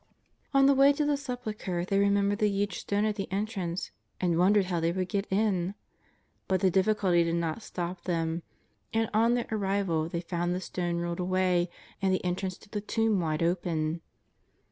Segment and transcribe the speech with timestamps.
[0.51, 4.35] On the way to the Sepulchre they remembered the huge stone at the entrance and
[4.39, 5.75] wondered how they would get in.
[6.47, 8.41] But the difficulty did not stop them,
[8.95, 11.69] and on their arrival they found the stone rolled away
[12.01, 14.01] and the entrance to the tomb wide open.